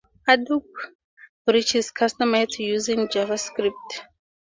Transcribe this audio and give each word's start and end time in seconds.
Adobe 0.27 0.65
Bridge 1.45 1.75
is 1.75 1.91
customizable 1.91 2.57
using 2.65 3.07
JavaScript. 3.07 4.01